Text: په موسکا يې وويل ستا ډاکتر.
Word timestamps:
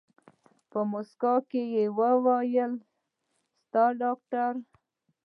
په 0.69 0.79
موسکا 0.91 1.33
يې 1.75 1.83
وويل 1.97 2.71
ستا 3.61 3.85
ډاکتر. 4.01 4.51